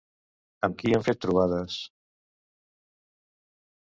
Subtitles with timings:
[0.67, 1.75] Amb qui ha fet trobades?